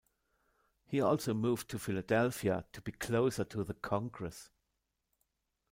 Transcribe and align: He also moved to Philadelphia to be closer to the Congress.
He 0.87 0.99
also 0.99 1.31
moved 1.35 1.69
to 1.69 1.77
Philadelphia 1.77 2.65
to 2.73 2.81
be 2.81 2.91
closer 2.91 3.43
to 3.43 3.63
the 3.63 3.75
Congress. 3.75 4.49